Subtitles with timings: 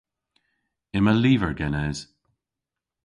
[0.97, 1.99] Yma lyver genes.